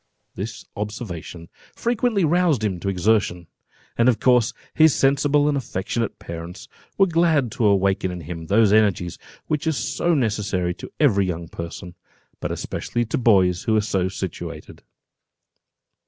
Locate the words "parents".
6.17-6.67